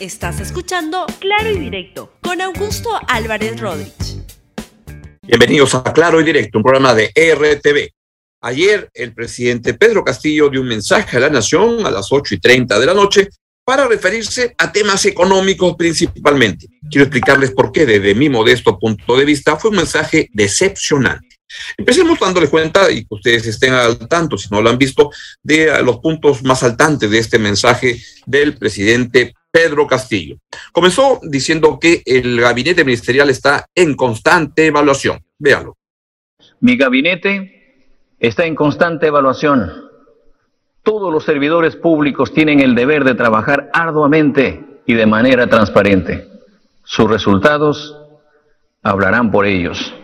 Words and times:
Estás 0.00 0.38
escuchando 0.38 1.06
Claro 1.18 1.50
y 1.50 1.58
Directo 1.58 2.12
con 2.22 2.40
Augusto 2.40 2.88
Álvarez 3.08 3.58
Rodríguez. 3.58 4.18
Bienvenidos 5.22 5.74
a 5.74 5.82
Claro 5.82 6.20
y 6.20 6.24
Directo, 6.24 6.58
un 6.58 6.62
programa 6.62 6.94
de 6.94 7.08
RTV. 7.08 7.90
Ayer 8.42 8.88
el 8.94 9.12
presidente 9.12 9.74
Pedro 9.74 10.04
Castillo 10.04 10.50
dio 10.50 10.60
un 10.60 10.68
mensaje 10.68 11.16
a 11.16 11.20
la 11.20 11.30
nación 11.30 11.84
a 11.84 11.90
las 11.90 12.12
8 12.12 12.36
y 12.36 12.38
30 12.38 12.78
de 12.78 12.86
la 12.86 12.94
noche 12.94 13.28
para 13.64 13.88
referirse 13.88 14.54
a 14.56 14.70
temas 14.70 15.04
económicos 15.04 15.74
principalmente. 15.76 16.68
Quiero 16.88 17.06
explicarles 17.06 17.50
por 17.50 17.72
qué 17.72 17.84
desde 17.84 18.14
mi 18.14 18.28
modesto 18.28 18.78
punto 18.78 19.16
de 19.16 19.24
vista 19.24 19.56
fue 19.56 19.70
un 19.70 19.78
mensaje 19.78 20.28
decepcionante. 20.32 21.26
Empecemos 21.76 22.20
dándoles 22.20 22.50
cuenta 22.50 22.88
y 22.88 23.00
que 23.00 23.14
ustedes 23.14 23.48
estén 23.48 23.72
al 23.72 23.98
tanto, 24.06 24.38
si 24.38 24.46
no 24.50 24.62
lo 24.62 24.70
han 24.70 24.78
visto, 24.78 25.10
de 25.42 25.82
los 25.82 25.98
puntos 25.98 26.44
más 26.44 26.60
saltantes 26.60 27.10
de 27.10 27.18
este 27.18 27.40
mensaje 27.40 28.00
del 28.26 28.56
presidente 28.56 29.34
Pedro 29.50 29.86
Castillo. 29.86 30.36
Comenzó 30.72 31.20
diciendo 31.22 31.78
que 31.80 32.02
el 32.04 32.40
gabinete 32.40 32.84
ministerial 32.84 33.30
está 33.30 33.66
en 33.74 33.94
constante 33.94 34.66
evaluación. 34.66 35.24
Véanlo. 35.38 35.76
Mi 36.60 36.76
gabinete 36.76 37.58
está 38.18 38.46
en 38.46 38.54
constante 38.54 39.06
evaluación. 39.06 39.88
Todos 40.82 41.12
los 41.12 41.24
servidores 41.24 41.76
públicos 41.76 42.32
tienen 42.32 42.60
el 42.60 42.74
deber 42.74 43.04
de 43.04 43.14
trabajar 43.14 43.70
arduamente 43.72 44.80
y 44.86 44.94
de 44.94 45.06
manera 45.06 45.46
transparente. 45.46 46.28
Sus 46.82 47.10
resultados 47.10 47.96
hablarán 48.82 49.30
por 49.30 49.46
ellos. 49.46 49.94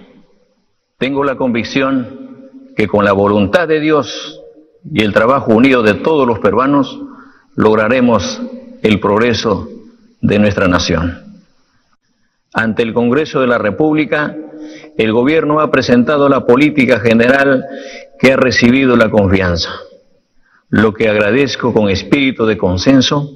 Tengo 0.98 1.24
la 1.24 1.36
convicción 1.36 2.50
que 2.76 2.86
con 2.86 3.04
la 3.04 3.12
voluntad 3.12 3.66
de 3.68 3.80
Dios 3.80 4.40
y 4.92 5.02
el 5.02 5.12
trabajo 5.12 5.54
unido 5.54 5.82
de 5.82 5.94
todos 5.94 6.26
los 6.26 6.38
peruanos 6.40 7.00
lograremos 7.54 8.40
el 8.84 9.00
progreso 9.00 9.66
de 10.20 10.38
nuestra 10.38 10.68
nación. 10.68 11.40
Ante 12.52 12.82
el 12.82 12.92
Congreso 12.92 13.40
de 13.40 13.46
la 13.46 13.56
República, 13.56 14.36
el 14.98 15.10
Gobierno 15.10 15.60
ha 15.60 15.70
presentado 15.70 16.28
la 16.28 16.44
política 16.44 17.00
general 17.00 17.64
que 18.20 18.32
ha 18.32 18.36
recibido 18.36 18.94
la 18.94 19.08
confianza, 19.08 19.70
lo 20.68 20.92
que 20.92 21.08
agradezco 21.08 21.72
con 21.72 21.88
espíritu 21.88 22.44
de 22.44 22.58
consenso. 22.58 23.30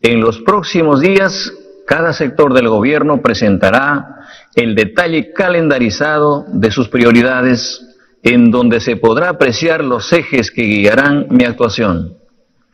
En 0.00 0.20
los 0.20 0.38
próximos 0.42 1.00
días, 1.00 1.52
cada 1.84 2.12
sector 2.12 2.54
del 2.54 2.68
Gobierno 2.68 3.20
presentará 3.22 4.20
el 4.54 4.76
detalle 4.76 5.32
calendarizado 5.32 6.44
de 6.46 6.70
sus 6.70 6.88
prioridades, 6.88 7.84
en 8.22 8.52
donde 8.52 8.78
se 8.78 8.94
podrá 8.94 9.30
apreciar 9.30 9.82
los 9.82 10.12
ejes 10.12 10.52
que 10.52 10.62
guiarán 10.62 11.26
mi 11.30 11.44
actuación. 11.44 12.14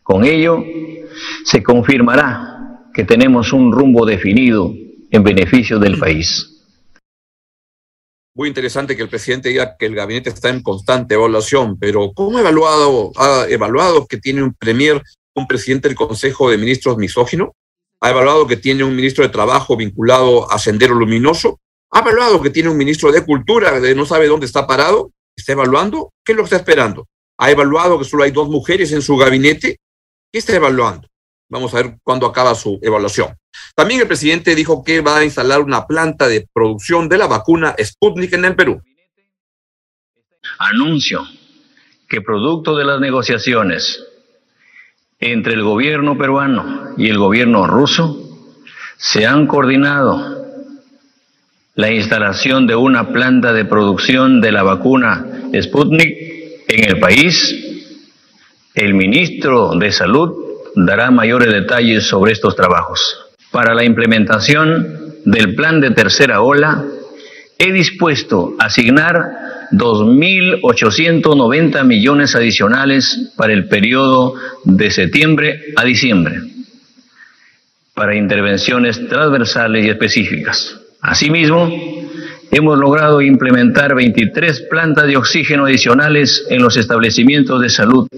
Con 0.02 0.24
ello, 0.24 0.62
se 1.44 1.62
confirmará 1.62 2.88
que 2.92 3.04
tenemos 3.04 3.52
un 3.52 3.72
rumbo 3.72 4.04
definido 4.04 4.74
en 5.10 5.22
beneficio 5.22 5.78
del 5.78 5.98
país. 5.98 6.48
Muy 8.34 8.48
interesante 8.48 8.96
que 8.96 9.02
el 9.02 9.10
presidente 9.10 9.50
diga 9.50 9.76
que 9.78 9.84
el 9.84 9.94
gabinete 9.94 10.30
está 10.30 10.48
en 10.48 10.62
constante 10.62 11.14
evaluación, 11.14 11.78
pero 11.78 12.12
¿cómo 12.14 12.38
ha 12.38 12.40
evaluado, 12.40 13.12
ha 13.16 13.44
evaluado 13.48 14.06
que 14.06 14.16
tiene 14.16 14.42
un 14.42 14.54
premier, 14.54 15.02
un 15.34 15.46
presidente 15.46 15.88
del 15.88 15.96
Consejo 15.96 16.50
de 16.50 16.56
Ministros 16.56 16.96
misógino? 16.96 17.52
¿Ha 18.00 18.08
evaluado 18.08 18.46
que 18.46 18.56
tiene 18.56 18.84
un 18.84 18.96
ministro 18.96 19.22
de 19.22 19.30
Trabajo 19.30 19.76
vinculado 19.76 20.50
a 20.50 20.58
Sendero 20.58 20.94
Luminoso? 20.94 21.60
¿Ha 21.90 22.00
evaluado 22.00 22.40
que 22.40 22.48
tiene 22.48 22.70
un 22.70 22.78
ministro 22.78 23.12
de 23.12 23.22
Cultura 23.22 23.78
de 23.78 23.94
no 23.94 24.06
sabe 24.06 24.28
dónde 24.28 24.46
está 24.46 24.66
parado? 24.66 25.12
¿Está 25.36 25.52
evaluando? 25.52 26.10
¿Qué 26.24 26.32
es 26.32 26.36
lo 26.36 26.42
que 26.42 26.46
está 26.46 26.56
esperando? 26.56 27.06
¿Ha 27.38 27.50
evaluado 27.50 27.98
que 27.98 28.06
solo 28.06 28.24
hay 28.24 28.30
dos 28.30 28.48
mujeres 28.48 28.92
en 28.92 29.02
su 29.02 29.16
gabinete? 29.18 29.76
¿Qué 30.32 30.38
está 30.38 30.56
evaluando? 30.56 31.06
Vamos 31.52 31.74
a 31.74 31.82
ver 31.82 31.98
cuándo 32.02 32.24
acaba 32.24 32.54
su 32.54 32.78
evaluación. 32.80 33.36
También 33.74 34.00
el 34.00 34.06
presidente 34.06 34.54
dijo 34.54 34.82
que 34.82 35.02
va 35.02 35.18
a 35.18 35.24
instalar 35.24 35.60
una 35.60 35.86
planta 35.86 36.26
de 36.26 36.48
producción 36.50 37.10
de 37.10 37.18
la 37.18 37.26
vacuna 37.26 37.76
Sputnik 37.78 38.32
en 38.32 38.46
el 38.46 38.56
Perú. 38.56 38.80
Anuncio 40.58 41.22
que 42.08 42.22
producto 42.22 42.74
de 42.74 42.86
las 42.86 43.00
negociaciones 43.00 44.02
entre 45.18 45.52
el 45.52 45.62
gobierno 45.62 46.16
peruano 46.16 46.94
y 46.96 47.10
el 47.10 47.18
gobierno 47.18 47.66
ruso, 47.66 48.18
se 48.96 49.26
han 49.26 49.46
coordinado 49.46 50.46
la 51.74 51.92
instalación 51.92 52.66
de 52.66 52.76
una 52.76 53.12
planta 53.12 53.52
de 53.52 53.66
producción 53.66 54.40
de 54.40 54.52
la 54.52 54.62
vacuna 54.62 55.50
Sputnik 55.60 56.16
en 56.68 56.84
el 56.88 56.98
país. 56.98 57.58
El 58.74 58.94
ministro 58.94 59.74
de 59.74 59.92
Salud 59.92 60.41
dará 60.74 61.10
mayores 61.10 61.52
detalles 61.52 62.04
sobre 62.04 62.32
estos 62.32 62.56
trabajos. 62.56 63.18
Para 63.50 63.74
la 63.74 63.84
implementación 63.84 65.16
del 65.24 65.54
plan 65.54 65.80
de 65.80 65.90
tercera 65.90 66.40
ola, 66.40 66.84
he 67.58 67.72
dispuesto 67.72 68.54
asignar 68.58 69.68
2.890 69.72 71.84
millones 71.84 72.34
adicionales 72.34 73.32
para 73.36 73.52
el 73.52 73.68
periodo 73.68 74.34
de 74.64 74.90
septiembre 74.90 75.60
a 75.76 75.84
diciembre 75.84 76.52
para 77.94 78.16
intervenciones 78.16 79.08
transversales 79.08 79.84
y 79.84 79.90
específicas. 79.90 80.78
Asimismo, 81.00 81.70
hemos 82.50 82.78
logrado 82.78 83.20
implementar 83.20 83.94
23 83.94 84.62
plantas 84.70 85.06
de 85.06 85.16
oxígeno 85.16 85.66
adicionales 85.66 86.46
en 86.48 86.62
los 86.62 86.76
establecimientos 86.76 87.60
de 87.60 87.68
salud, 87.68 88.08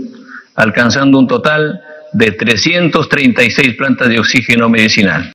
alcanzando 0.54 1.18
un 1.18 1.26
total 1.26 1.72
de 1.72 1.93
336 2.18 3.76
plantas 3.76 4.08
de 4.08 4.18
oxígeno 4.18 4.68
medicinal. 4.68 5.32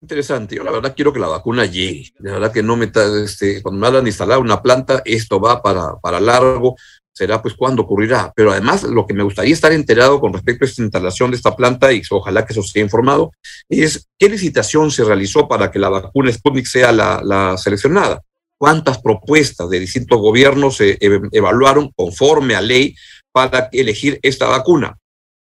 Interesante, 0.00 0.56
yo 0.56 0.64
la 0.64 0.72
verdad 0.72 0.94
quiero 0.96 1.12
que 1.12 1.20
la 1.20 1.28
vacuna 1.28 1.64
llegue, 1.64 2.10
la 2.18 2.32
verdad 2.32 2.52
que 2.52 2.62
no 2.62 2.76
me, 2.76 2.90
este, 3.24 3.62
cuando 3.62 3.80
me 3.80 3.86
hablan 3.86 4.02
de 4.02 4.10
instalar 4.10 4.38
una 4.40 4.60
planta, 4.60 5.00
esto 5.04 5.40
va 5.40 5.62
para, 5.62 5.94
para 6.02 6.18
largo, 6.18 6.74
será 7.12 7.40
pues 7.40 7.54
cuándo 7.54 7.82
ocurrirá, 7.82 8.32
pero 8.34 8.50
además 8.50 8.82
lo 8.82 9.06
que 9.06 9.14
me 9.14 9.22
gustaría 9.22 9.54
estar 9.54 9.70
enterado 9.70 10.18
con 10.18 10.32
respecto 10.32 10.64
a 10.64 10.68
esta 10.68 10.82
instalación 10.82 11.30
de 11.30 11.36
esta 11.36 11.54
planta, 11.54 11.92
y 11.92 12.02
ojalá 12.10 12.44
que 12.44 12.52
eso 12.52 12.62
esté 12.62 12.80
informado, 12.80 13.30
es 13.68 14.08
qué 14.18 14.28
licitación 14.28 14.90
se 14.90 15.04
realizó 15.04 15.46
para 15.46 15.70
que 15.70 15.78
la 15.78 15.88
vacuna 15.88 16.32
Sputnik 16.32 16.66
sea 16.66 16.90
la, 16.90 17.20
la 17.22 17.56
seleccionada, 17.56 18.22
cuántas 18.58 19.00
propuestas 19.00 19.70
de 19.70 19.78
distintos 19.78 20.18
gobiernos 20.18 20.78
se 20.78 20.98
evaluaron 21.00 21.92
conforme 21.94 22.56
a 22.56 22.60
ley 22.60 22.96
para 23.30 23.68
elegir 23.72 24.18
esta 24.22 24.48
vacuna. 24.48 24.98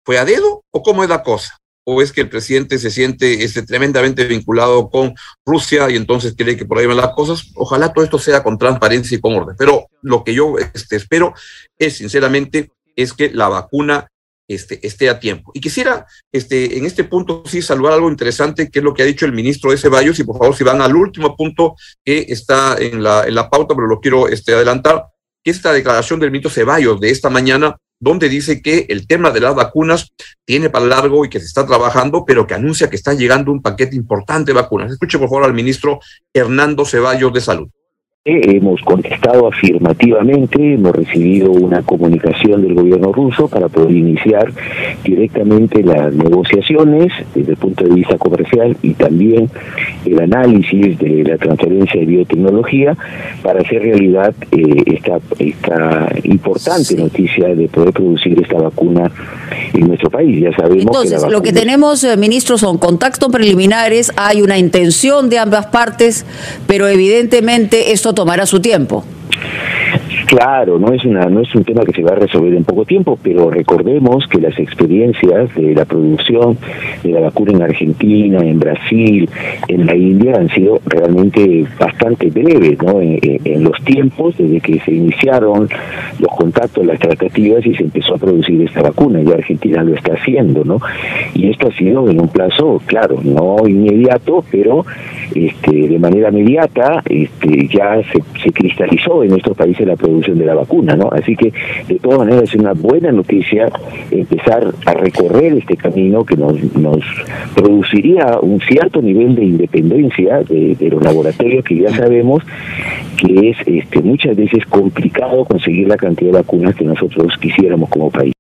¿Fue 0.07 0.19
a 0.19 0.25
dedo 0.25 0.65
o 0.71 0.83
cómo 0.85 1.03
es 1.03 1.11
la 1.11 1.25
cosa? 1.25 1.59
¿O 1.85 2.01
es 2.01 2.13
que 2.13 2.21
el 2.21 2.29
presidente 2.29 2.79
se 2.79 2.93
siente 2.93 3.43
este, 3.43 3.63
tremendamente 3.63 4.25
vinculado 4.25 4.89
con 4.89 5.15
Rusia 5.45 5.91
y 5.91 5.97
entonces 5.97 6.35
cree 6.39 6.57
que 6.57 6.65
por 6.65 6.79
ahí 6.79 6.87
van 6.87 6.97
las 6.97 7.13
cosas? 7.15 7.51
Ojalá 7.57 7.93
todo 7.93 8.05
esto 8.05 8.21
sea 8.21 8.45
con 8.45 8.57
transparencia 8.57 9.17
y 9.17 9.21
con 9.21 9.35
orden. 9.35 9.57
Pero 9.59 9.89
lo 10.03 10.23
que 10.23 10.33
yo 10.33 10.59
este, 10.59 10.95
espero 10.95 11.35
es, 11.77 11.97
sinceramente, 11.97 12.71
es 12.95 13.13
que 13.13 13.31
la 13.31 13.49
vacuna 13.49 14.07
este, 14.47 14.87
esté 14.87 15.09
a 15.09 15.19
tiempo. 15.19 15.51
Y 15.55 15.61
quisiera, 15.61 16.07
este, 16.31 16.79
en 16.79 16.87
este 16.87 17.03
punto, 17.03 17.43
sí, 17.45 17.61
saludar 17.61 17.95
algo 17.95 18.09
interesante, 18.09 18.71
que 18.71 18.79
es 18.79 18.85
lo 18.85 18.95
que 18.95 19.03
ha 19.03 19.07
dicho 19.07 19.27
el 19.27 19.33
ministro 19.33 19.73
de 19.73 19.79
Ceballos, 19.79 20.21
y 20.21 20.25
por 20.25 20.39
favor, 20.39 20.55
si 20.55 20.63
van 20.63 20.81
al 20.83 20.95
último 20.95 21.37
punto 21.37 21.75
que 22.05 22.27
está 22.29 22.77
en 22.79 23.03
la, 23.03 23.25
en 23.27 23.35
la 23.35 23.51
pauta, 23.51 23.75
pero 23.75 23.89
lo 23.89 24.01
quiero 24.01 24.29
este, 24.29 24.55
adelantar, 24.55 25.07
que 25.43 25.51
esta 25.51 25.73
declaración 25.73 26.21
del 26.21 26.31
ministro 26.31 26.51
Ceballos 26.51 27.01
de 27.01 27.11
esta 27.11 27.29
mañana, 27.29 27.77
donde 27.99 28.29
dice 28.29 28.61
que 28.63 28.87
el 28.89 29.07
tema 29.07 29.31
de 29.31 29.41
las 29.41 29.55
vacunas 29.55 30.13
tiene 30.45 30.71
para 30.71 30.87
largo 30.87 31.25
y 31.25 31.31
que 31.31 31.41
se 31.41 31.47
está 31.47 31.67
trabajando, 31.67 32.25
pero 32.25 32.47
que 32.47 32.55
anuncia 32.55 32.91
que 32.91 32.97
está 32.97 33.15
llegando 33.15 33.53
un 33.53 33.63
paquete 33.63 33.97
importante 33.97 34.53
de 34.53 34.61
vacunas. 34.61 34.93
Escuche 34.93 35.19
por 35.19 35.29
favor 35.29 35.45
al 35.45 35.55
ministro 35.55 36.01
Hernando 36.33 36.85
Ceballos 36.85 37.33
de 37.33 37.41
Salud. 37.41 37.69
Hemos 38.29 38.81
contestado 38.81 39.47
afirmativamente, 39.47 40.75
hemos 40.75 40.97
recibido 40.97 41.53
una 41.53 41.83
comunicación 41.83 42.61
del 42.61 42.75
gobierno 42.75 43.13
ruso 43.13 43.47
para 43.47 43.69
poder 43.69 43.93
iniciar 43.93 44.53
directamente 45.05 45.81
las 45.85 46.13
negociaciones 46.13 47.13
desde 47.37 47.53
el 47.53 47.57
punto 47.57 47.85
de 47.85 47.95
vista 47.95 48.19
comercial 48.19 48.77
y 48.83 48.95
también 48.95 49.49
el 50.05 50.21
análisis 50.21 50.99
de 50.99 51.23
la 51.23 51.39
transferencia 51.39 52.01
de 52.01 52.07
biotecnología 52.07 52.97
para 53.45 53.61
hacer 53.61 53.83
realidad 53.83 54.35
eh, 54.51 54.83
esta, 54.87 55.21
esta 55.39 56.09
importante 56.25 56.97
noticia 56.97 57.55
de 57.55 57.69
poder 57.69 57.93
producir 57.93 58.43
esta 58.43 58.57
vacuna 58.57 59.09
en 59.73 59.87
nuestro 59.87 60.11
país. 60.11 60.43
Ya 60.43 60.51
sabemos 60.57 60.87
Entonces, 60.87 61.23
lo 61.31 61.43
que 61.43 61.53
tenemos, 61.53 62.03
eh, 62.03 62.17
ministro, 62.17 62.59
son 62.59 62.79
contactos 62.79 63.31
preliminares, 63.31 64.11
hay 64.17 64.43
una 64.43 64.59
intención 64.59 65.31
de 65.31 65.39
ambas 65.39 65.67
partes, 65.67 66.27
pero 66.67 66.89
evidentemente 66.89 67.93
esto 67.93 68.16
tomará 68.17 68.45
su 68.47 68.59
tiempo. 68.59 69.05
Claro, 70.27 70.79
no 70.79 70.93
es 70.93 71.05
una 71.05 71.27
no 71.27 71.41
es 71.41 71.55
un 71.55 71.65
tema 71.65 71.85
que 71.85 71.93
se 71.93 72.03
va 72.03 72.13
a 72.13 72.17
resolver 72.17 72.55
en 72.55 72.65
poco 72.65 72.85
tiempo, 72.85 73.19
pero 73.23 73.51
recordemos 73.51 74.27
que 74.29 74.41
las 74.41 74.59
experiencias 74.59 75.55
de 75.55 75.75
la 75.75 75.85
producción 75.85 76.59
de 77.03 77.11
la 77.11 77.21
vacuna 77.21 77.53
en 77.53 77.63
Argentina, 77.63 78.39
en 78.41 78.59
Brasil, 78.59 79.29
en 79.69 79.87
la 79.87 79.95
India 79.95 80.37
han 80.37 80.49
sido 80.51 80.81
realmente 80.87 81.67
bastante 81.79 81.97
bastante 81.97 82.31
breve 82.31 82.77
¿no? 82.83 83.01
en, 83.01 83.65
los 83.65 83.83
tiempos 83.85 84.37
desde 84.37 84.61
que 84.61 84.79
se 84.81 84.93
iniciaron 84.93 85.69
los 86.19 86.31
contactos, 86.37 86.85
las 86.85 86.99
tratativas 86.99 87.65
y 87.67 87.75
se 87.75 87.85
empezó 87.85 88.15
a 88.15 88.19
producir 88.19 88.63
esta 88.63 88.83
vacuna. 88.83 89.23
Ya 89.23 89.35
Argentina 89.35 89.83
lo 89.83 89.95
está 89.95 90.15
haciendo, 90.15 90.65
¿no? 90.65 90.79
Y 91.35 91.51
esto 91.51 91.69
ha 91.69 91.73
sido 91.73 92.09
en 92.09 92.21
un 92.21 92.29
plazo, 92.29 92.81
claro, 92.87 93.19
no 93.23 93.57
inmediato, 93.67 94.45
pero 94.51 94.85
este, 95.35 95.89
de 95.89 95.99
manera 95.99 96.29
inmediata 96.29 97.03
este, 97.09 97.69
ya 97.69 98.01
se, 98.13 98.23
se 98.43 98.53
cristalizó 98.53 99.23
en 99.23 99.31
nuestros 99.31 99.57
países 99.57 99.87
la 99.87 99.97
producción 99.97 100.16
de 100.21 100.45
la 100.45 100.55
vacuna, 100.55 100.97
¿no? 100.97 101.09
Así 101.13 101.37
que 101.37 101.53
de 101.87 101.99
todas 101.99 102.21
maneras 102.21 102.45
es 102.45 102.55
una 102.55 102.73
buena 102.73 103.13
noticia 103.13 103.71
empezar 104.11 104.73
a 104.85 104.93
recorrer 104.95 105.53
este 105.55 105.77
camino 105.77 106.25
que 106.25 106.37
nos, 106.37 106.55
nos 106.75 107.05
produciría 107.55 108.39
un 108.41 108.61
cierto 108.61 109.03
nivel 109.03 109.35
de 109.35 109.45
independencia 109.45 110.43
de, 110.43 110.77
los 110.91 111.03
laboratorios 111.03 111.65
que 111.65 111.77
ya 111.79 111.95
sabemos 111.95 112.43
que 113.19 113.51
es 113.51 113.57
este, 113.67 114.01
muchas 114.01 114.37
veces 114.37 114.65
complicado 114.67 115.45
conseguir 115.45 115.89
la 115.89 115.97
cantidad 115.97 116.33
de 116.33 116.39
vacunas 116.39 116.75
que 116.75 116.85
nosotros 116.85 117.35
quisiéramos 117.41 117.89
como 117.91 118.11
país. 118.11 118.33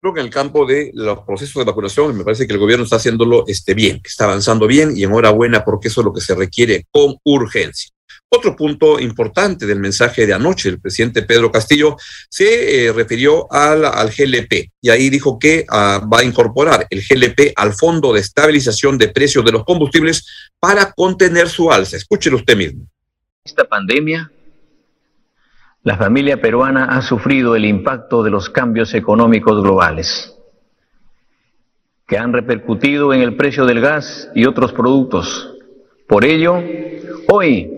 Creo 0.00 0.14
que 0.14 0.20
en 0.20 0.26
el 0.26 0.32
campo 0.32 0.64
de 0.64 0.92
los 0.94 1.20
procesos 1.20 1.60
de 1.60 1.70
vacunación 1.70 2.16
me 2.16 2.24
parece 2.24 2.46
que 2.46 2.52
el 2.52 2.58
gobierno 2.58 2.84
está 2.84 2.96
haciéndolo 2.96 3.44
este, 3.48 3.74
bien, 3.74 3.96
que 3.96 4.08
está 4.08 4.24
avanzando 4.24 4.66
bien 4.66 4.96
y 4.96 5.02
enhorabuena 5.02 5.64
porque 5.64 5.88
eso 5.88 6.02
es 6.02 6.04
lo 6.04 6.12
que 6.12 6.20
se 6.20 6.36
requiere 6.36 6.86
con 6.90 7.16
urgencia. 7.24 7.90
Otro 8.30 8.54
punto 8.54 9.00
importante 9.00 9.64
del 9.64 9.80
mensaje 9.80 10.26
de 10.26 10.34
anoche 10.34 10.70
del 10.70 10.80
presidente 10.80 11.22
Pedro 11.22 11.50
Castillo 11.50 11.96
se 12.28 12.86
eh, 12.86 12.92
refirió 12.92 13.50
al, 13.50 13.86
al, 13.86 14.10
GLP 14.10 14.70
y 14.82 14.90
ahí 14.90 15.08
dijo 15.08 15.38
que 15.38 15.64
ah, 15.70 16.06
va 16.12 16.18
a 16.18 16.24
incorporar 16.24 16.86
el 16.90 17.00
GLP 17.00 17.52
al 17.56 17.72
Fondo 17.72 18.12
de 18.12 18.20
Estabilización 18.20 18.98
de 18.98 19.08
Precios 19.08 19.44
de 19.46 19.52
los 19.52 19.64
Combustibles 19.64 20.50
para 20.60 20.92
contener 20.92 21.48
su 21.48 21.72
alza. 21.72 21.96
Escúchelo 21.96 22.36
usted 22.36 22.54
mismo. 22.54 22.86
Esta 23.42 23.64
pandemia, 23.64 24.30
la 25.82 25.96
familia 25.96 26.38
peruana 26.38 26.84
ha 26.84 27.00
sufrido 27.00 27.56
el 27.56 27.64
impacto 27.64 28.22
de 28.22 28.30
los 28.30 28.50
cambios 28.50 28.92
económicos 28.92 29.62
globales 29.62 30.34
que 32.06 32.18
han 32.18 32.34
repercutido 32.34 33.14
en 33.14 33.22
el 33.22 33.36
precio 33.36 33.64
del 33.64 33.80
gas 33.80 34.30
y 34.34 34.46
otros 34.46 34.72
productos. 34.72 35.54
Por 36.06 36.24
ello, 36.24 36.62
hoy 37.28 37.77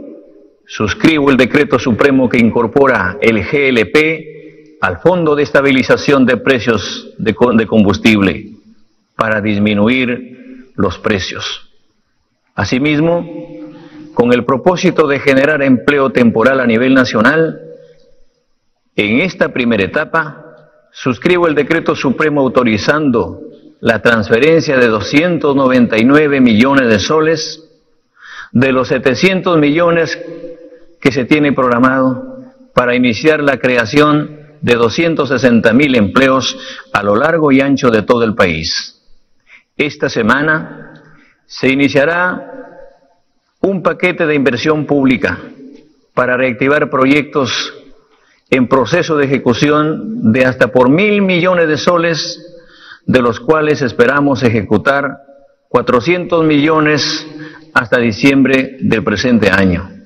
suscribo 0.70 1.32
el 1.32 1.36
decreto 1.36 1.80
supremo 1.80 2.28
que 2.28 2.38
incorpora 2.38 3.18
el 3.20 3.42
GLP 3.42 4.78
al 4.80 4.98
Fondo 4.98 5.34
de 5.34 5.42
Estabilización 5.42 6.24
de 6.24 6.36
Precios 6.36 7.12
de, 7.18 7.34
Combustible 7.66 8.52
para 9.16 9.40
disminuir 9.40 10.70
los 10.76 10.96
precios. 10.98 11.68
Asimismo, 12.54 13.28
con 14.14 14.32
el 14.32 14.44
propósito 14.44 15.08
de 15.08 15.18
generar 15.18 15.60
empleo 15.60 16.10
temporal 16.10 16.60
a 16.60 16.66
nivel 16.66 16.94
nacional, 16.94 17.60
en 18.94 19.22
esta 19.22 19.48
primera 19.48 19.82
etapa 19.82 20.70
suscribo 20.92 21.48
el 21.48 21.56
decreto 21.56 21.96
supremo 21.96 22.42
autorizando 22.42 23.40
la 23.80 24.00
transferencia 24.02 24.76
de 24.76 24.86
299 24.86 26.40
millones 26.40 26.86
de 26.86 27.00
soles 27.00 27.66
de 28.52 28.72
los 28.72 28.88
700 28.88 29.58
millones 29.58 30.16
que 31.00 31.10
se 31.10 31.24
tiene 31.24 31.52
programado 31.52 32.30
para 32.74 32.94
iniciar 32.94 33.42
la 33.42 33.58
creación 33.58 34.38
de 34.60 34.74
260 34.74 35.72
mil 35.72 35.96
empleos 35.96 36.56
a 36.92 37.02
lo 37.02 37.16
largo 37.16 37.50
y 37.50 37.60
ancho 37.60 37.90
de 37.90 38.02
todo 38.02 38.24
el 38.24 38.34
país. 38.34 39.00
Esta 39.76 40.10
semana 40.10 41.02
se 41.46 41.70
iniciará 41.70 42.76
un 43.62 43.82
paquete 43.82 44.26
de 44.26 44.34
inversión 44.34 44.86
pública 44.86 45.38
para 46.14 46.36
reactivar 46.36 46.90
proyectos 46.90 47.74
en 48.50 48.68
proceso 48.68 49.16
de 49.16 49.24
ejecución 49.24 50.32
de 50.32 50.44
hasta 50.44 50.68
por 50.68 50.90
mil 50.90 51.22
millones 51.22 51.68
de 51.68 51.78
soles, 51.78 52.38
de 53.06 53.22
los 53.22 53.40
cuales 53.40 53.80
esperamos 53.80 54.42
ejecutar 54.42 55.18
400 55.68 56.44
millones 56.44 57.26
hasta 57.72 57.98
diciembre 57.98 58.76
del 58.80 59.02
presente 59.02 59.50
año 59.50 59.99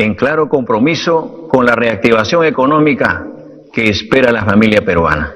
en 0.00 0.14
claro 0.14 0.48
compromiso 0.48 1.46
con 1.48 1.66
la 1.66 1.76
reactivación 1.76 2.46
económica 2.46 3.26
que 3.70 3.90
espera 3.90 4.32
la 4.32 4.44
familia 4.46 4.82
peruana. 4.82 5.34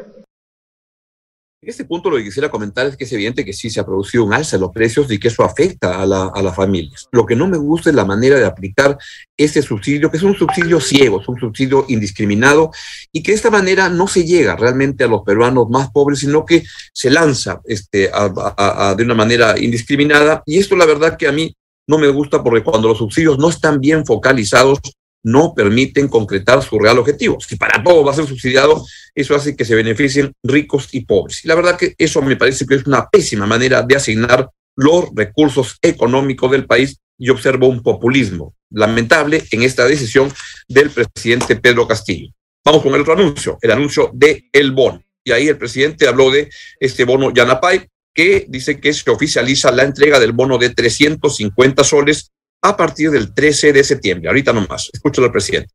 En 1.60 1.70
este 1.70 1.84
punto 1.84 2.10
lo 2.10 2.16
que 2.16 2.24
quisiera 2.24 2.50
comentar 2.50 2.86
es 2.86 2.96
que 2.96 3.04
es 3.04 3.12
evidente 3.12 3.44
que 3.44 3.52
sí 3.52 3.70
se 3.70 3.80
ha 3.80 3.86
producido 3.86 4.24
un 4.24 4.32
alza 4.34 4.56
en 4.56 4.62
los 4.62 4.70
precios 4.70 5.10
y 5.10 5.18
que 5.18 5.28
eso 5.28 5.44
afecta 5.44 6.00
a, 6.00 6.06
la, 6.06 6.30
a 6.34 6.42
las 6.42 6.54
familias. 6.54 7.08
Lo 7.10 7.24
que 7.24 7.36
no 7.36 7.46
me 7.46 7.56
gusta 7.58 7.90
es 7.90 7.96
la 7.96 8.04
manera 8.04 8.38
de 8.38 8.44
aplicar 8.44 8.98
ese 9.36 9.60
subsidio, 9.62 10.10
que 10.10 10.16
es 10.18 10.22
un 10.22 10.34
subsidio 10.34 10.80
ciego, 10.80 11.20
es 11.20 11.28
un 11.28 11.38
subsidio 11.38 11.84
indiscriminado 11.88 12.70
y 13.12 13.22
que 13.22 13.32
de 13.32 13.36
esta 13.36 13.50
manera 13.50 13.88
no 13.88 14.06
se 14.06 14.24
llega 14.24 14.56
realmente 14.56 15.04
a 15.04 15.08
los 15.08 15.22
peruanos 15.22 15.68
más 15.70 15.90
pobres, 15.90 16.20
sino 16.20 16.44
que 16.44 16.64
se 16.92 17.10
lanza 17.10 17.60
este, 17.64 18.10
de 18.10 19.04
una 19.04 19.14
manera 19.14 19.58
indiscriminada. 19.58 20.42
Y 20.46 20.58
esto 20.58 20.76
la 20.76 20.86
verdad 20.86 21.16
que 21.16 21.28
a 21.28 21.32
mí 21.32 21.54
no 21.86 21.98
me 21.98 22.08
gusta 22.08 22.42
porque 22.42 22.62
cuando 22.62 22.88
los 22.88 22.98
subsidios 22.98 23.38
no 23.38 23.48
están 23.48 23.80
bien 23.80 24.06
focalizados, 24.06 24.78
no 25.24 25.54
permiten 25.54 26.06
concretar 26.06 26.62
su 26.62 26.78
real 26.78 26.98
objetivo. 26.98 27.38
Si 27.40 27.56
para 27.56 27.82
todo 27.82 28.04
va 28.04 28.12
a 28.12 28.14
ser 28.14 28.26
subsidiado, 28.26 28.84
eso 29.14 29.34
hace 29.34 29.56
que 29.56 29.64
se 29.64 29.74
beneficien 29.74 30.32
ricos 30.42 30.88
y 30.92 31.04
pobres. 31.06 31.44
Y 31.44 31.48
la 31.48 31.54
verdad 31.54 31.78
que 31.78 31.94
eso 31.98 32.20
me 32.22 32.36
parece 32.36 32.66
que 32.66 32.74
es 32.74 32.86
una 32.86 33.08
pésima 33.08 33.46
manera 33.46 33.82
de 33.82 33.96
asignar 33.96 34.50
los 34.76 35.06
recursos 35.14 35.78
económicos 35.80 36.50
del 36.50 36.66
país 36.66 36.98
y 37.18 37.30
observo 37.30 37.68
un 37.68 37.82
populismo 37.82 38.54
lamentable 38.70 39.44
en 39.50 39.62
esta 39.62 39.86
decisión 39.86 40.32
del 40.68 40.90
presidente 40.90 41.56
Pedro 41.56 41.88
Castillo. 41.88 42.30
Vamos 42.64 42.82
con 42.82 42.94
el 42.94 43.00
otro 43.00 43.12
anuncio, 43.14 43.58
el 43.60 43.70
anuncio 43.70 44.10
de 44.12 44.48
el 44.52 44.72
bono. 44.72 45.02
Y 45.22 45.32
ahí 45.32 45.48
el 45.48 45.56
presidente 45.56 46.06
habló 46.06 46.30
de 46.30 46.50
este 46.78 47.04
bono 47.04 47.32
Yanapay, 47.32 47.88
que 48.14 48.46
dice 48.48 48.80
que 48.80 48.92
se 48.92 49.10
oficializa 49.10 49.72
la 49.72 49.82
entrega 49.82 50.20
del 50.20 50.32
bono 50.32 50.56
de 50.56 50.70
350 50.70 51.82
soles 51.82 52.30
a 52.62 52.76
partir 52.76 53.10
del 53.10 53.34
13 53.34 53.72
de 53.72 53.84
septiembre. 53.84 54.28
Ahorita 54.28 54.52
nomás, 54.52 54.88
escúchalo 54.92 55.26
al 55.26 55.32
presidente. 55.32 55.70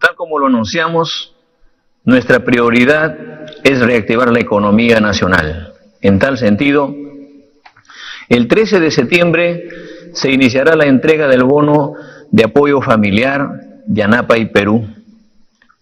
Tal 0.00 0.16
como 0.16 0.38
lo 0.38 0.46
anunciamos, 0.46 1.34
nuestra 2.04 2.44
prioridad 2.44 3.16
es 3.62 3.80
reactivar 3.80 4.32
la 4.32 4.40
economía 4.40 5.00
nacional. 5.00 5.74
En 6.00 6.18
tal 6.18 6.38
sentido, 6.38 6.94
el 8.28 8.48
13 8.48 8.80
de 8.80 8.90
septiembre 8.90 9.68
se 10.12 10.30
iniciará 10.30 10.74
la 10.74 10.86
entrega 10.86 11.28
del 11.28 11.44
bono 11.44 11.94
de 12.30 12.44
apoyo 12.44 12.82
familiar 12.82 13.48
Yanapa 13.86 14.38
y 14.38 14.46
Perú, 14.46 14.88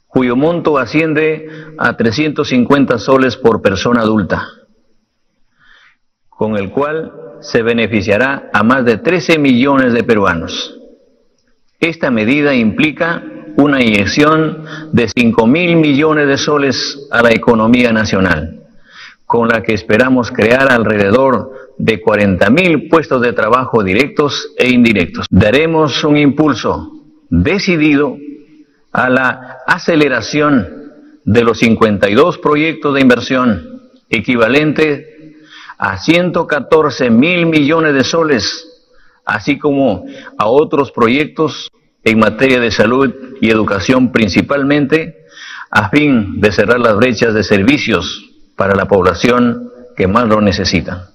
cuyo 0.06 0.37
monto 0.37 0.79
asciende 0.79 1.49
a 1.79 1.96
350 1.96 2.99
soles 2.99 3.37
por 3.37 3.62
persona 3.62 4.02
adulta 4.02 4.57
con 6.38 6.56
el 6.56 6.70
cual 6.70 7.12
se 7.40 7.62
beneficiará 7.62 8.49
a 8.52 8.62
más 8.62 8.85
de 8.85 8.99
13 8.99 9.40
millones 9.40 9.92
de 9.92 10.04
peruanos. 10.04 10.78
Esta 11.80 12.12
medida 12.12 12.54
implica 12.54 13.25
una 13.57 13.83
inyección 13.83 14.64
de 14.92 15.09
5 15.09 15.47
mil 15.49 15.75
millones 15.75 16.28
de 16.28 16.38
soles 16.38 17.09
a 17.11 17.23
la 17.23 17.33
economía 17.33 17.92
nacional, 17.92 18.61
con 19.26 19.49
la 19.49 19.64
que 19.64 19.75
esperamos 19.75 20.30
crear 20.30 20.71
alrededor 20.71 21.50
de 21.76 22.00
40 22.00 22.50
mil 22.50 22.88
puestos 22.88 23.21
de 23.21 23.33
trabajo 23.33 23.83
directos 23.83 24.52
e 24.57 24.68
indirectos. 24.71 25.26
Daremos 25.30 26.04
un 26.04 26.16
impulso 26.16 26.92
decidido 27.30 28.16
a 28.92 29.11
la 29.11 29.59
aceleración 29.66 30.68
de 31.25 31.42
los 31.42 31.59
52 31.59 32.38
proyectos 32.38 32.95
de 32.95 33.00
inversión 33.00 33.80
equivalentes 34.09 35.17
a 35.78 35.97
114 35.97 37.08
mil 37.11 37.47
millones 37.47 37.94
de 37.94 38.04
soles, 38.04 38.66
así 39.25 39.58
como 39.58 40.04
a 40.37 40.49
otros 40.49 40.90
proyectos 40.90 41.70
en 42.02 42.18
materia 42.18 42.61
de 42.61 42.70
salud 42.70 43.14
y 43.40 43.50
educación 43.50 44.11
principalmente, 44.11 45.26
a 45.70 45.88
fin 45.90 46.40
de 46.40 46.50
cerrar 46.50 46.80
las 46.80 46.97
brechas 46.97 47.35
de 47.35 47.44
servicios 47.44 48.25
para 48.56 48.75
la 48.75 48.88
población 48.88 49.70
que 49.97 50.08
más 50.08 50.26
lo 50.26 50.40
necesita. 50.40 51.11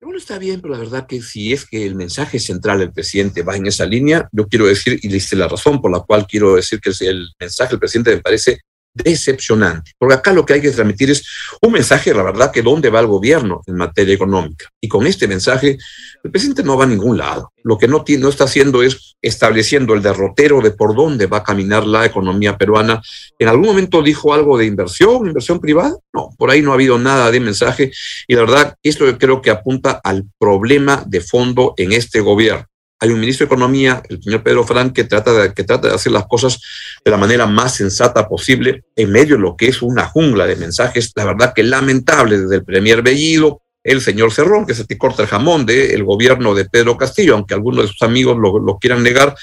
Bueno, 0.00 0.18
está 0.18 0.38
bien, 0.38 0.60
pero 0.60 0.74
la 0.74 0.80
verdad 0.80 1.06
que 1.06 1.22
si 1.22 1.52
es 1.52 1.64
que 1.64 1.86
el 1.86 1.94
mensaje 1.94 2.38
central 2.38 2.80
del 2.80 2.92
presidente 2.92 3.42
va 3.42 3.56
en 3.56 3.66
esa 3.66 3.86
línea, 3.86 4.28
yo 4.30 4.46
quiero 4.46 4.66
decir, 4.66 4.98
y 5.02 5.08
dice 5.08 5.36
la 5.36 5.48
razón 5.48 5.80
por 5.80 5.90
la 5.90 6.00
cual 6.00 6.26
quiero 6.26 6.54
decir 6.54 6.80
que 6.80 6.90
el 7.06 7.30
mensaje 7.40 7.70
del 7.70 7.78
presidente 7.78 8.14
me 8.16 8.20
parece 8.20 8.60
decepcionante, 8.94 9.92
porque 9.98 10.14
acá 10.14 10.32
lo 10.32 10.44
que 10.44 10.54
hay 10.54 10.60
que 10.60 10.70
transmitir 10.70 11.10
es 11.10 11.24
un 11.60 11.72
mensaje, 11.72 12.12
la 12.12 12.22
verdad, 12.22 12.50
que 12.50 12.62
dónde 12.62 12.90
va 12.90 13.00
el 13.00 13.06
gobierno 13.06 13.62
en 13.66 13.76
materia 13.76 14.14
económica. 14.14 14.68
Y 14.80 14.88
con 14.88 15.06
este 15.06 15.26
mensaje, 15.26 15.78
el 16.22 16.30
presidente 16.30 16.62
no 16.62 16.76
va 16.76 16.84
a 16.84 16.88
ningún 16.88 17.18
lado. 17.18 17.52
Lo 17.64 17.78
que 17.78 17.88
no, 17.88 18.04
tiene, 18.04 18.22
no 18.22 18.28
está 18.28 18.44
haciendo 18.44 18.82
es 18.82 19.16
estableciendo 19.22 19.94
el 19.94 20.02
derrotero 20.02 20.60
de 20.60 20.72
por 20.72 20.94
dónde 20.94 21.26
va 21.26 21.38
a 21.38 21.44
caminar 21.44 21.86
la 21.86 22.04
economía 22.04 22.56
peruana. 22.56 23.00
¿En 23.38 23.48
algún 23.48 23.66
momento 23.66 24.02
dijo 24.02 24.34
algo 24.34 24.58
de 24.58 24.66
inversión, 24.66 25.26
inversión 25.26 25.60
privada? 25.60 25.96
No, 26.12 26.30
por 26.36 26.50
ahí 26.50 26.60
no 26.60 26.72
ha 26.72 26.74
habido 26.74 26.98
nada 26.98 27.30
de 27.30 27.40
mensaje. 27.40 27.92
Y 28.26 28.34
la 28.34 28.42
verdad, 28.42 28.76
esto 28.82 29.06
creo 29.18 29.40
que 29.40 29.50
apunta 29.50 30.00
al 30.02 30.24
problema 30.38 31.04
de 31.06 31.20
fondo 31.20 31.74
en 31.76 31.92
este 31.92 32.20
gobierno 32.20 32.66
hay 33.02 33.10
un 33.10 33.18
ministro 33.18 33.44
de 33.44 33.52
Economía, 33.52 34.00
el 34.08 34.22
señor 34.22 34.44
Pedro 34.44 34.64
Frank, 34.64 34.92
que 34.92 35.02
trata, 35.02 35.32
de, 35.32 35.52
que 35.52 35.64
trata 35.64 35.88
de 35.88 35.94
hacer 35.94 36.12
las 36.12 36.24
cosas 36.28 36.60
de 37.04 37.10
la 37.10 37.16
manera 37.16 37.46
más 37.46 37.74
sensata 37.74 38.28
posible 38.28 38.84
en 38.94 39.10
medio 39.10 39.34
de 39.34 39.42
lo 39.42 39.56
que 39.56 39.66
es 39.66 39.82
una 39.82 40.06
jungla 40.06 40.46
de 40.46 40.54
mensajes, 40.54 41.10
la 41.16 41.24
verdad 41.24 41.52
que 41.52 41.64
lamentable, 41.64 42.38
desde 42.38 42.54
el 42.54 42.64
Premier 42.64 43.02
Bellido, 43.02 43.60
el 43.82 44.00
señor 44.00 44.30
Cerrón, 44.30 44.66
que 44.66 44.72
es 44.72 44.86
el 44.88 44.98
corta 44.98 45.22
el 45.22 45.28
jamón 45.28 45.66
del 45.66 46.04
gobierno 46.04 46.54
de 46.54 46.66
Pedro 46.66 46.96
Castillo, 46.96 47.34
aunque 47.34 47.54
algunos 47.54 47.82
de 47.82 47.88
sus 47.88 48.02
amigos 48.02 48.38
lo, 48.38 48.60
lo 48.60 48.78
quieran 48.78 49.02
negar, 49.02 49.34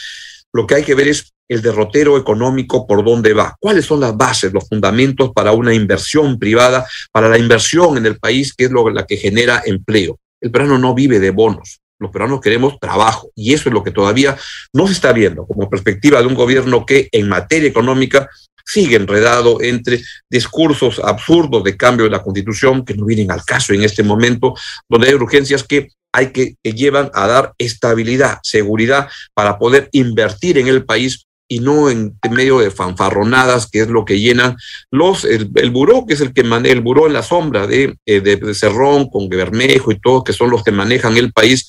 lo 0.53 0.65
que 0.65 0.75
hay 0.75 0.83
que 0.83 0.95
ver 0.95 1.09
es 1.09 1.33
el 1.49 1.61
derrotero 1.61 2.17
económico 2.17 2.87
por 2.87 3.03
dónde 3.03 3.33
va, 3.33 3.57
cuáles 3.59 3.83
son 3.83 3.99
las 3.99 4.15
bases, 4.15 4.53
los 4.53 4.69
fundamentos 4.69 5.31
para 5.33 5.51
una 5.51 5.73
inversión 5.73 6.39
privada, 6.39 6.87
para 7.11 7.27
la 7.27 7.37
inversión 7.37 7.97
en 7.97 8.05
el 8.05 8.17
país, 8.19 8.53
que 8.53 8.65
es 8.65 8.71
lo, 8.71 8.89
la 8.89 9.05
que 9.05 9.17
genera 9.17 9.61
empleo. 9.65 10.17
El 10.39 10.49
peruano 10.49 10.77
no 10.77 10.95
vive 10.95 11.19
de 11.19 11.31
bonos, 11.31 11.81
los 11.99 12.11
peruanos 12.11 12.41
queremos 12.41 12.79
trabajo. 12.79 13.31
Y 13.35 13.53
eso 13.53 13.69
es 13.69 13.73
lo 13.73 13.83
que 13.83 13.91
todavía 13.91 14.37
no 14.73 14.87
se 14.87 14.93
está 14.93 15.11
viendo 15.13 15.45
como 15.45 15.69
perspectiva 15.69 16.21
de 16.21 16.27
un 16.27 16.35
gobierno 16.35 16.85
que 16.85 17.09
en 17.11 17.29
materia 17.29 17.69
económica 17.69 18.29
sigue 18.65 18.95
enredado 18.97 19.61
entre 19.61 20.01
discursos 20.29 20.99
absurdos 21.03 21.63
de 21.63 21.75
cambio 21.75 22.05
de 22.05 22.11
la 22.11 22.21
constitución 22.21 22.85
que 22.85 22.93
no 22.93 23.05
vienen 23.05 23.31
al 23.31 23.43
caso 23.43 23.73
en 23.73 23.83
este 23.83 24.03
momento, 24.03 24.53
donde 24.87 25.07
hay 25.07 25.15
urgencias 25.15 25.63
que 25.63 25.89
hay 26.11 26.31
que, 26.31 26.55
que 26.63 26.73
llevan 26.73 27.09
a 27.13 27.27
dar 27.27 27.53
estabilidad, 27.57 28.39
seguridad 28.43 29.09
para 29.33 29.57
poder 29.57 29.89
invertir 29.91 30.57
en 30.57 30.67
el 30.67 30.85
país 30.85 31.25
y 31.51 31.59
no 31.59 31.89
en 31.89 32.15
medio 32.29 32.59
de 32.59 32.69
fanfarronadas, 32.69 33.67
que 33.67 33.81
es 33.81 33.87
lo 33.87 34.05
que 34.05 34.19
llenan 34.19 34.55
los, 34.91 35.25
el, 35.25 35.49
buró, 35.71 36.05
que 36.05 36.13
es 36.13 36.21
el 36.21 36.31
que 36.31 36.43
maneja, 36.43 36.73
el 36.73 36.81
buró 36.81 37.07
en 37.07 37.13
la 37.13 37.23
sombra 37.23 37.65
de, 37.65 37.95
eh, 38.05 38.21
de, 38.21 38.35
de, 38.35 38.53
Cerrón, 38.53 39.09
con 39.09 39.27
Bermejo 39.27 39.91
y 39.91 39.99
todo, 39.99 40.23
que 40.23 40.31
son 40.31 40.51
los 40.51 40.63
que 40.63 40.71
manejan 40.71 41.17
el 41.17 41.33
país, 41.33 41.67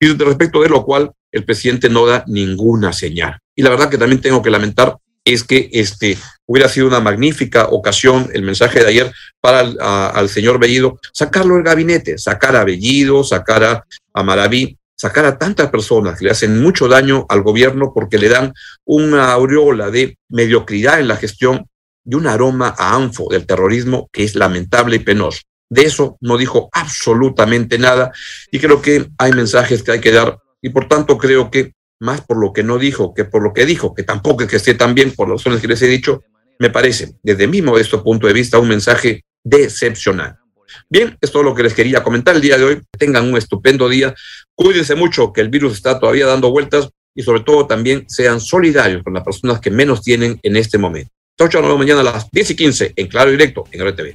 y 0.00 0.14
respecto 0.14 0.62
de 0.62 0.70
lo 0.70 0.84
cual 0.84 1.12
el 1.30 1.44
presidente 1.44 1.88
no 1.88 2.06
da 2.06 2.24
ninguna 2.26 2.92
señal. 2.92 3.38
Y 3.54 3.62
la 3.62 3.70
verdad 3.70 3.90
que 3.90 3.98
también 3.98 4.20
tengo 4.20 4.42
que 4.42 4.50
lamentar 4.50 4.96
es 5.24 5.44
que 5.44 5.68
este, 5.72 6.16
hubiera 6.46 6.68
sido 6.68 6.86
una 6.86 7.00
magnífica 7.00 7.68
ocasión 7.68 8.30
el 8.32 8.42
mensaje 8.42 8.80
de 8.80 8.86
ayer 8.86 9.12
para 9.40 9.60
al 9.60 10.28
señor 10.30 10.58
Bellido, 10.58 10.98
sacarlo 11.12 11.54
del 11.54 11.64
gabinete, 11.64 12.16
sacar 12.16 12.56
a 12.56 12.64
Bellido, 12.64 13.22
sacar 13.22 13.62
a, 13.62 13.86
a 14.14 14.22
Maraví, 14.22 14.78
sacar 14.96 15.26
a 15.26 15.38
tantas 15.38 15.70
personas 15.70 16.18
que 16.18 16.24
le 16.24 16.30
hacen 16.30 16.60
mucho 16.60 16.88
daño 16.88 17.26
al 17.28 17.42
gobierno 17.42 17.92
porque 17.94 18.18
le 18.18 18.28
dan 18.28 18.54
una 18.84 19.32
aureola 19.32 19.90
de 19.90 20.18
mediocridad 20.28 21.00
en 21.00 21.08
la 21.08 21.16
gestión 21.16 21.66
y 22.04 22.14
un 22.14 22.26
aroma 22.26 22.74
a 22.76 22.96
anfo 22.96 23.28
del 23.30 23.46
terrorismo 23.46 24.08
que 24.12 24.24
es 24.24 24.34
lamentable 24.34 24.96
y 24.96 25.00
penoso. 25.00 25.42
De 25.70 25.82
eso 25.82 26.18
no 26.20 26.36
dijo 26.36 26.68
absolutamente 26.72 27.78
nada 27.78 28.12
y 28.50 28.58
creo 28.58 28.82
que 28.82 29.08
hay 29.16 29.32
mensajes 29.32 29.82
que 29.82 29.92
hay 29.92 30.00
que 30.00 30.10
dar 30.10 30.38
y 30.60 30.68
por 30.70 30.88
tanto 30.88 31.16
creo 31.16 31.50
que 31.50 31.72
más 32.00 32.22
por 32.22 32.38
lo 32.38 32.52
que 32.52 32.62
no 32.62 32.76
dijo 32.76 33.14
que 33.14 33.24
por 33.24 33.42
lo 33.42 33.52
que 33.52 33.64
dijo, 33.64 33.94
que 33.94 34.02
tampoco 34.02 34.42
es 34.42 34.48
que 34.48 34.56
esté 34.56 34.74
tan 34.74 34.94
bien 34.94 35.12
por 35.12 35.28
las 35.28 35.38
razones 35.38 35.60
que 35.60 35.68
les 35.68 35.80
he 35.82 35.86
dicho, 35.86 36.22
me 36.58 36.70
parece, 36.70 37.14
desde 37.22 37.46
mi 37.46 37.62
modesto 37.62 38.02
punto 38.02 38.26
de 38.26 38.32
vista, 38.32 38.58
un 38.58 38.68
mensaje 38.68 39.24
decepcionante. 39.42 40.40
Bien, 40.88 41.16
es 41.20 41.30
todo 41.30 41.42
lo 41.42 41.54
que 41.54 41.62
les 41.62 41.74
quería 41.74 42.02
comentar 42.02 42.34
el 42.34 42.42
día 42.42 42.58
de 42.58 42.64
hoy. 42.64 42.80
Tengan 42.98 43.28
un 43.28 43.36
estupendo 43.36 43.88
día. 43.88 44.14
Cuídense 44.54 44.94
mucho 44.94 45.32
que 45.32 45.40
el 45.40 45.48
virus 45.48 45.74
está 45.74 45.98
todavía 45.98 46.26
dando 46.26 46.50
vueltas 46.50 46.90
y 47.14 47.22
sobre 47.22 47.40
todo 47.40 47.66
también 47.66 48.04
sean 48.08 48.40
solidarios 48.40 49.02
con 49.02 49.14
las 49.14 49.24
personas 49.24 49.60
que 49.60 49.70
menos 49.70 50.02
tienen 50.02 50.38
en 50.42 50.56
este 50.56 50.78
momento. 50.78 51.10
Chao, 51.38 51.48
chao, 51.48 51.60
nos 51.62 51.70
vemos 51.70 51.86
mañana 51.86 52.00
a 52.00 52.14
las 52.14 52.30
10 52.30 52.50
y 52.50 52.56
15 52.56 52.92
en 52.96 53.06
Claro 53.08 53.30
Directo 53.30 53.64
en 53.72 53.86
RTV. 53.86 54.14